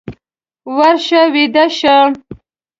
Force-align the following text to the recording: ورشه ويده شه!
ورشه 0.77 1.21
ويده 1.33 1.65
شه! 1.77 1.95